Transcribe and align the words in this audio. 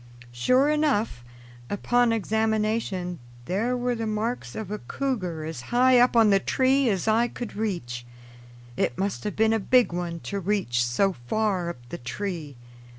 Sure 0.31 0.67
enough, 0.67 1.23
upon 1.69 2.11
examination, 2.11 3.19
there 3.45 3.77
were 3.77 3.93
the 3.93 4.07
marks 4.07 4.55
of 4.55 4.71
a 4.71 4.79
cougar 4.79 5.45
as 5.45 5.61
high 5.69 5.99
up 5.99 6.15
on 6.15 6.31
the 6.31 6.39
tree 6.39 6.89
as 6.89 7.07
I 7.07 7.27
could 7.27 7.55
reach. 7.55 8.03
It 8.75 8.97
must 8.97 9.23
have 9.25 9.35
been 9.35 9.53
a 9.53 9.59
big 9.59 9.93
one 9.93 10.19
to 10.21 10.39
reach 10.39 10.83
so 10.83 11.13
far 11.27 11.69
up 11.69 11.87
the 11.89 11.99
tree. 11.99 12.55